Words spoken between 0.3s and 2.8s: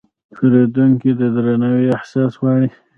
پیرودونکی د درناوي احساس غواړي.